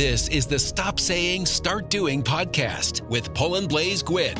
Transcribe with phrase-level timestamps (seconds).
[0.00, 4.34] This is the Stop Saying, Start Doing podcast with Poland Blaze Gwyd.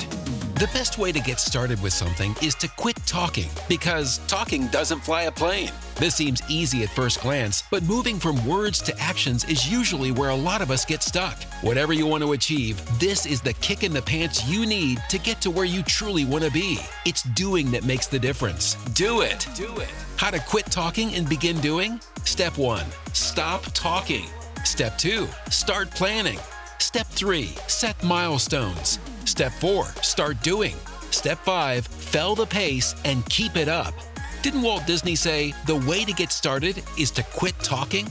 [0.54, 5.00] The best way to get started with something is to quit talking because talking doesn't
[5.00, 5.70] fly a plane.
[5.96, 10.30] This seems easy at first glance, but moving from words to actions is usually where
[10.30, 11.36] a lot of us get stuck.
[11.60, 15.18] Whatever you want to achieve, this is the kick in the pants you need to
[15.18, 16.78] get to where you truly want to be.
[17.04, 18.76] It's doing that makes the difference.
[18.94, 19.46] Do it.
[19.54, 19.92] Do it.
[20.16, 22.00] How to quit talking and begin doing?
[22.24, 24.24] Step one, stop talking.
[24.64, 26.38] Step two, start planning.
[26.78, 28.98] Step three, set milestones.
[29.24, 30.74] Step four, start doing.
[31.10, 33.94] Step five, fell the pace and keep it up.
[34.42, 38.06] Didn't Walt Disney say the way to get started is to quit talking?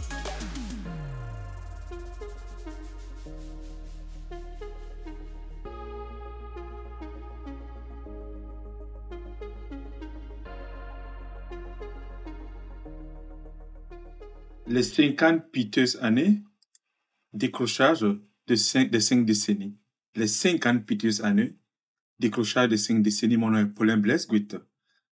[14.69, 16.43] Les 50 piteuses années,
[17.33, 19.75] décrochage de 5, de 5 décennies.
[20.13, 21.57] Les 50 piteuses années,
[22.19, 24.49] décrochage de 5 décennies, mon nom est Paulin Blaise Guit.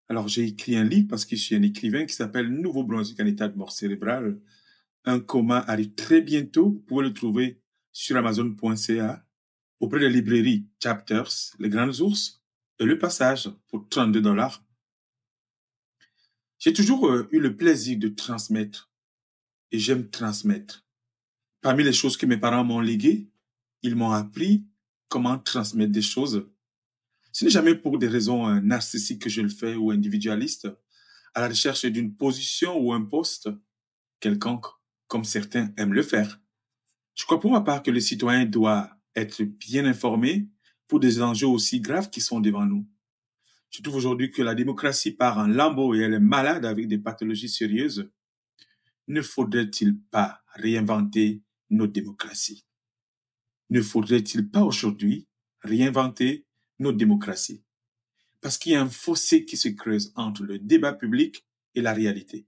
[0.08, 3.18] Alors, j'ai écrit un livre parce que je suis un écrivain qui s'appelle Nouveau bronzique
[3.18, 4.38] en état de mort cérébrale.
[5.04, 6.70] Un coma arrive très bientôt.
[6.70, 7.60] Vous pouvez le trouver
[7.90, 9.26] sur Amazon.ca,
[9.80, 12.44] auprès de la librairie Chapters, Les Grandes Ours
[12.78, 14.64] et Le Passage pour 32 dollars.
[16.60, 18.87] J'ai toujours euh, eu le plaisir de transmettre
[19.72, 20.84] et j'aime transmettre.
[21.60, 23.28] Parmi les choses que mes parents m'ont léguées,
[23.82, 24.64] ils m'ont appris
[25.08, 26.48] comment transmettre des choses.
[27.32, 30.68] Ce n'est jamais pour des raisons euh, narcissiques que je le fais ou individualistes,
[31.34, 33.48] à la recherche d'une position ou un poste
[34.20, 34.66] quelconque,
[35.06, 36.40] comme certains aiment le faire.
[37.14, 40.48] Je crois pour ma part que le citoyen doit être bien informé
[40.86, 42.86] pour des enjeux aussi graves qui sont devant nous.
[43.70, 46.98] Je trouve aujourd'hui que la démocratie part en lambeaux et elle est malade avec des
[46.98, 48.10] pathologies sérieuses.
[49.08, 52.66] Ne faudrait-il pas réinventer notre démocratie
[53.70, 55.26] Ne faudrait-il pas aujourd'hui
[55.62, 56.44] réinventer
[56.78, 57.64] notre démocratie
[58.42, 61.94] Parce qu'il y a un fossé qui se creuse entre le débat public et la
[61.94, 62.46] réalité.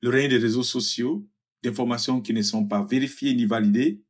[0.00, 1.28] Le règne des réseaux sociaux,
[1.64, 4.00] d'informations qui ne sont pas vérifiées ni validées,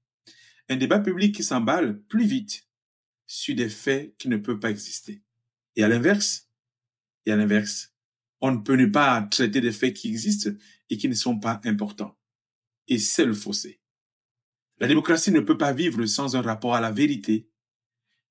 [0.69, 2.69] un débat public qui s'emballe plus vite
[3.27, 5.23] sur des faits qui ne peuvent pas exister.
[5.77, 6.51] Et à l'inverse,
[7.25, 7.94] et à l'inverse,
[8.41, 10.51] on ne peut pas traiter des faits qui existent
[10.91, 12.17] et qui ne sont pas importants.
[12.89, 13.81] Et c'est le fossé.
[14.79, 17.49] La démocratie ne peut pas vivre sans un rapport à la vérité.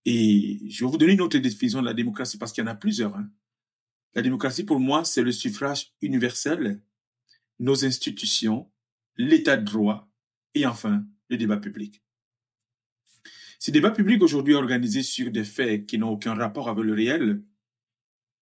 [0.06, 2.72] Et je vais vous donner une autre définition de la démocratie parce qu'il y en
[2.72, 3.16] a plusieurs.
[3.16, 3.30] Hein.
[4.14, 6.82] La démocratie, pour moi, c'est le suffrage universel,
[7.60, 8.70] nos institutions,
[9.18, 10.12] l'état de droit
[10.54, 12.04] et enfin le débat public.
[13.66, 16.94] Le débat public aujourd'hui est organisé sur des faits qui n'ont aucun rapport avec le
[16.94, 17.42] réel,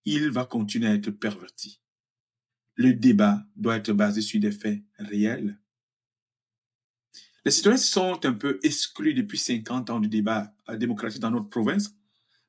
[0.05, 1.81] il va continuer à être perverti.
[2.75, 5.59] Le débat doit être basé sur des faits réels.
[7.43, 11.95] Les citoyens sont un peu exclus depuis 50 ans du débat démocratie dans notre province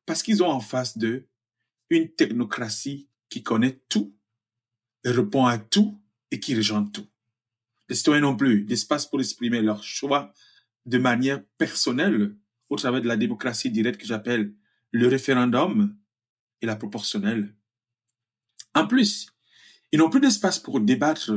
[0.06, 1.28] parce qu'ils ont en face d'eux
[1.90, 4.14] une technocratie qui connaît tout,
[5.04, 7.06] répond à tout et qui régente tout.
[7.88, 10.32] Les citoyens n'ont plus d'espace pour exprimer leur choix
[10.86, 12.36] de manière personnelle
[12.68, 14.54] au travers de la démocratie directe que j'appelle
[14.90, 15.96] le référendum
[16.62, 17.54] et la proportionnelle.
[18.74, 19.26] En plus,
[19.90, 21.32] ils n'ont plus d'espace pour débattre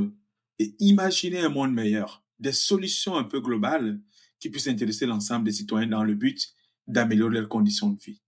[0.59, 4.00] et imaginer un monde meilleur, des solutions un peu globales
[4.40, 6.53] qui puissent intéresser l'ensemble des citoyens dans le but
[6.88, 8.22] d'améliorer leurs conditions de vie.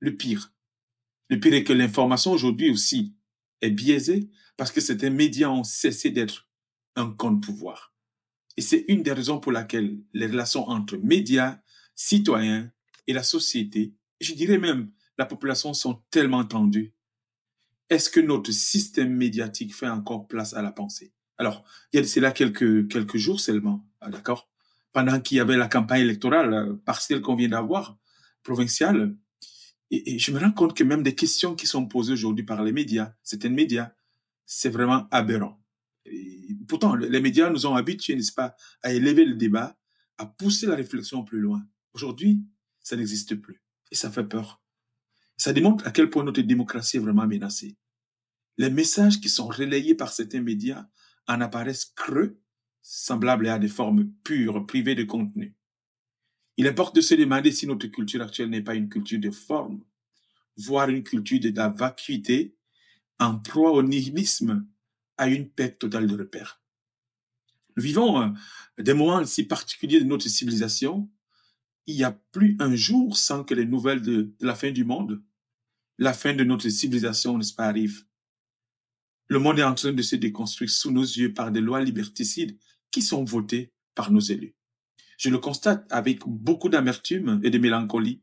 [0.00, 0.52] Le pire,
[1.28, 3.14] le pire est que l'information aujourd'hui aussi
[3.60, 6.48] est biaisée parce que certains médias ont cessé d'être
[6.96, 7.94] un compte-pouvoir.
[8.56, 11.60] Et c'est une des raisons pour laquelle les relations entre médias,
[11.94, 12.70] citoyens
[13.06, 14.90] et la société, je dirais même
[15.22, 16.92] la population sont tellement tendues.
[17.88, 21.12] Est-ce que notre système médiatique fait encore place à la pensée?
[21.38, 24.50] Alors, il y a là quelques, quelques jours seulement, ah, d'accord?
[24.92, 27.96] Pendant qu'il y avait la campagne électorale euh, partielle qu'on vient d'avoir,
[28.42, 29.14] provinciale,
[29.92, 32.72] et, je me rends compte que même des questions qui sont posées aujourd'hui par les
[32.72, 33.92] médias, certains médias,
[34.44, 35.62] c'est vraiment aberrant.
[36.66, 39.78] Pourtant, les médias nous ont habitués, n'est-ce pas, à élever le débat,
[40.18, 41.62] à pousser la réflexion plus loin.
[41.92, 42.42] Aujourd'hui,
[42.80, 43.62] ça n'existe plus.
[43.92, 44.61] Et ça fait peur.
[45.42, 47.76] Ça démontre à quel point notre démocratie est vraiment menacée.
[48.58, 50.86] Les messages qui sont relayés par certains médias
[51.26, 52.40] en apparaissent creux,
[52.80, 55.56] semblables à des formes pures, privées de contenu.
[56.58, 59.82] Il importe de se demander si notre culture actuelle n'est pas une culture de forme,
[60.58, 62.54] voire une culture de la vacuité,
[63.18, 64.64] en proie au nihilisme,
[65.18, 66.62] à une perte totale de repères.
[67.76, 68.28] Nous vivons euh,
[68.78, 71.10] des moments si particuliers de notre civilisation.
[71.88, 75.20] Il n'y a plus un jour sans que les nouvelles de la fin du monde
[75.98, 78.04] la fin de notre civilisation, n'est-ce pas, arrive.
[79.28, 82.58] Le monde est en train de se déconstruire sous nos yeux par des lois liberticides
[82.90, 84.54] qui sont votées par nos élus.
[85.18, 88.22] Je le constate avec beaucoup d'amertume et de mélancolie.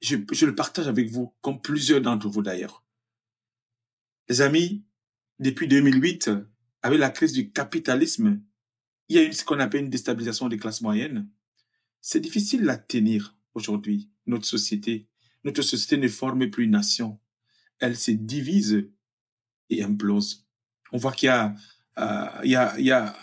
[0.00, 2.82] Je, le partage avec vous, comme plusieurs d'entre vous d'ailleurs.
[4.28, 4.82] Les amis,
[5.38, 6.30] depuis 2008,
[6.82, 8.40] avec la crise du capitalisme,
[9.08, 11.28] il y a une, ce qu'on appelle une déstabilisation des classes moyennes.
[12.00, 15.09] C'est difficile à tenir aujourd'hui, notre société.
[15.44, 17.18] Notre société ne forme plus une nation.
[17.78, 18.88] Elle se divise
[19.70, 20.46] et implose.
[20.92, 21.54] On voit qu'il y a,
[21.98, 23.16] euh, il y a, il y a,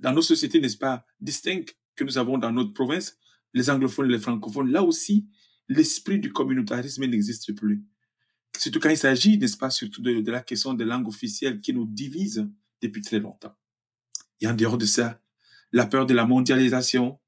[0.00, 3.16] dans nos sociétés, n'est-ce pas, distinctes que nous avons dans notre province,
[3.52, 5.28] les anglophones et les francophones, là aussi,
[5.68, 7.84] l'esprit du communautarisme n'existe plus.
[8.58, 11.86] Surtout quand il s'agit, n'est-ce pas, surtout de, la question des langues officielles qui nous
[11.86, 12.48] divise
[12.82, 13.54] depuis très longtemps.
[14.40, 15.20] Et en dehors de ça,
[15.72, 17.18] la peur de la mondialisation,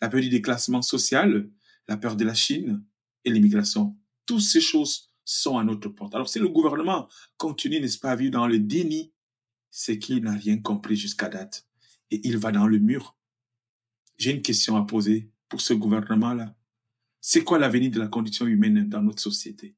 [0.00, 1.48] la peur du déclassement social,
[1.88, 2.84] la peur de la Chine
[3.24, 3.96] et l'immigration.
[4.26, 6.14] Toutes ces choses sont à notre porte.
[6.14, 9.12] Alors si le gouvernement continue, n'est-ce pas, à vivre dans le déni,
[9.70, 11.66] c'est qu'il n'a rien compris jusqu'à date.
[12.10, 13.16] Et il va dans le mur.
[14.18, 16.54] J'ai une question à poser pour ce gouvernement-là.
[17.20, 19.76] C'est quoi l'avenir de la condition humaine dans notre société?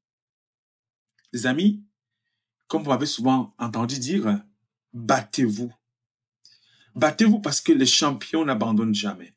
[1.31, 1.83] Les amis,
[2.67, 4.41] comme vous m'avez souvent entendu dire,
[4.93, 5.71] battez-vous.
[6.95, 9.34] Battez-vous parce que les champions n'abandonnent jamais.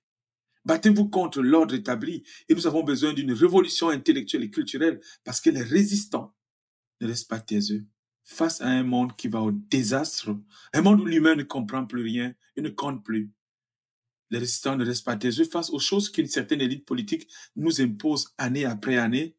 [0.69, 5.49] Battez-vous contre l'ordre établi et nous avons besoin d'une révolution intellectuelle et culturelle parce que
[5.49, 6.37] les résistants
[7.01, 7.87] ne restent pas taiseux
[8.23, 10.37] face à un monde qui va au désastre,
[10.75, 13.33] un monde où l'humain ne comprend plus rien et ne compte plus.
[14.29, 18.35] Les résistants ne restent pas taiseux face aux choses qu'une certaine élite politique nous impose
[18.37, 19.39] année après année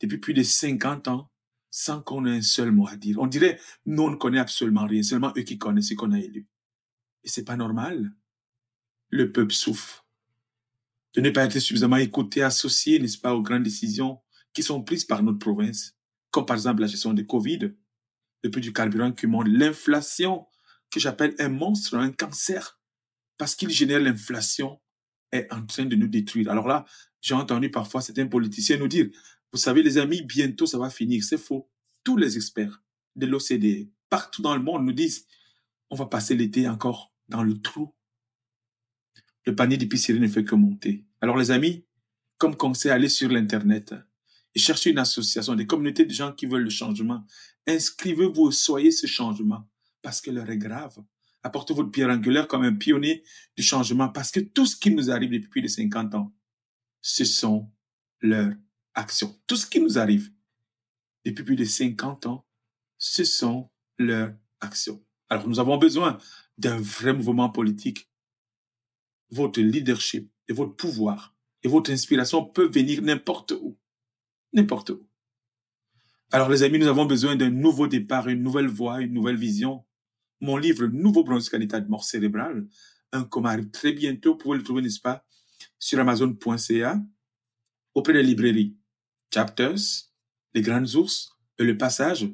[0.00, 1.30] depuis plus de 50 ans
[1.70, 3.20] sans qu'on ait un seul mot à dire.
[3.20, 6.18] On dirait, nous, on ne connaît absolument rien, seulement eux qui connaissent ce qu'on a
[6.18, 6.48] élu.
[7.22, 8.12] Et c'est pas normal.
[9.10, 10.03] Le peuple souffre
[11.14, 14.20] de ne pas être suffisamment écouté, associé, n'est-ce pas, aux grandes décisions
[14.52, 15.96] qui sont prises par notre province,
[16.30, 17.72] comme par exemple la gestion de Covid,
[18.42, 20.46] le prix du carburant qui monte, l'inflation,
[20.90, 22.78] que j'appelle un monstre, un cancer,
[23.36, 24.80] parce qu'il génère l'inflation,
[25.32, 26.50] est en train de nous détruire.
[26.50, 26.84] Alors là,
[27.20, 29.08] j'ai entendu parfois certains politiciens nous dire,
[29.52, 31.22] vous savez les amis, bientôt ça va finir.
[31.24, 31.68] C'est faux.
[32.04, 32.82] Tous les experts
[33.16, 35.26] de l'OCDE, partout dans le monde, nous disent,
[35.90, 37.94] on va passer l'été encore dans le trou.
[39.46, 41.04] Le panier d'épicerie ne fait que monter.
[41.20, 41.84] Alors les amis,
[42.38, 43.94] comme conseil, allez sur l'Internet
[44.54, 47.24] et cherchez une association, des communautés de gens qui veulent le changement.
[47.66, 49.68] Inscrivez-vous, soyez ce changement,
[50.02, 51.02] parce que l'heure est grave.
[51.42, 53.24] Apportez votre pierre angulaire comme un pionnier
[53.56, 56.32] du changement, parce que tout ce qui nous arrive depuis plus de 50 ans,
[57.02, 57.70] ce sont
[58.20, 58.52] leurs
[58.94, 59.36] actions.
[59.46, 60.30] Tout ce qui nous arrive
[61.24, 62.46] depuis plus de 50 ans,
[62.96, 65.04] ce sont leurs actions.
[65.28, 66.18] Alors nous avons besoin
[66.56, 68.08] d'un vrai mouvement politique.
[69.34, 71.34] Votre leadership et votre pouvoir
[71.64, 73.76] et votre inspiration peuvent venir n'importe où.
[74.52, 75.08] N'importe où.
[76.30, 79.84] Alors les amis, nous avons besoin d'un nouveau départ, une nouvelle voie, une nouvelle vision.
[80.40, 82.68] Mon livre Nouveau Brunswick en état de mort cérébrale,
[83.10, 84.32] un coma arrive très bientôt.
[84.32, 85.24] Vous pouvez le trouver, n'est-ce pas,
[85.80, 87.02] sur amazon.ca,
[87.94, 88.76] auprès des librairies
[89.32, 89.78] Chapters,
[90.54, 92.28] Les Grandes Ours et Le Passage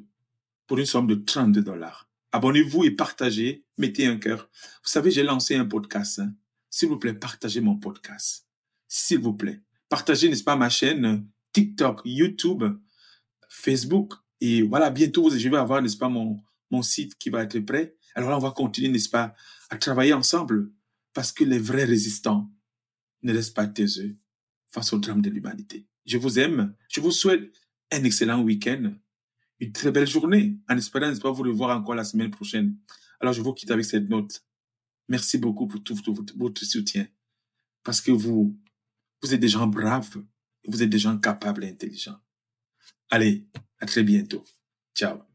[0.67, 2.07] pour une somme de 32 dollars.
[2.31, 3.65] Abonnez-vous et partagez.
[3.77, 4.49] Mettez un cœur.
[4.83, 6.19] Vous savez, j'ai lancé un podcast.
[6.19, 6.33] Hein.
[6.71, 8.47] S'il vous plaît, partagez mon podcast.
[8.87, 9.61] S'il vous plaît.
[9.89, 12.63] Partagez, n'est-ce pas, ma chaîne TikTok, YouTube,
[13.49, 14.13] Facebook.
[14.39, 16.41] Et voilà, bientôt, je vais avoir, n'est-ce pas, mon,
[16.81, 17.95] site qui va être prêt.
[18.15, 19.35] Alors là, on va continuer, n'est-ce pas,
[19.69, 20.71] à travailler ensemble
[21.13, 22.49] parce que les vrais résistants
[23.21, 24.15] ne restent pas taiseux
[24.67, 25.85] face au drame de l'humanité.
[26.05, 26.73] Je vous aime.
[26.87, 27.51] Je vous souhaite
[27.91, 28.93] un excellent week-end
[29.59, 32.75] une très belle journée, en espérant, n'est-ce pas, vous revoir encore la semaine prochaine.
[33.19, 34.43] Alors, je vous quitte avec cette note.
[35.11, 35.97] Merci beaucoup pour tout,
[36.37, 37.05] votre soutien.
[37.83, 38.57] Parce que vous,
[39.21, 40.23] vous êtes des gens braves,
[40.65, 42.19] vous êtes des gens capables et intelligents.
[43.09, 43.45] Allez,
[43.79, 44.45] à très bientôt.
[44.95, 45.30] Ciao.